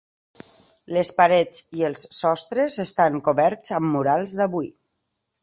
[0.95, 4.73] Les parets i els sostres estan coberts amb murals d'avui.